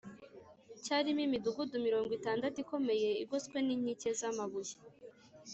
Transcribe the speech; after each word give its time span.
cyarimo 0.83 1.21
imidugudu 1.27 1.75
mirongo 1.87 2.11
itandatu 2.19 2.55
ikomeye 2.63 3.09
igoswe 3.23 3.57
n’inkike 3.65 4.09
z’amabuye 4.19 4.75